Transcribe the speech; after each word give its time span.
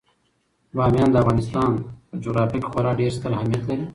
بامیان 0.75 1.09
د 1.11 1.15
افغانستان 1.23 1.71
په 2.09 2.15
جغرافیه 2.23 2.59
کې 2.61 2.69
خورا 2.71 2.91
ډیر 2.99 3.11
ستر 3.17 3.31
اهمیت 3.37 3.63
لري. 3.69 3.85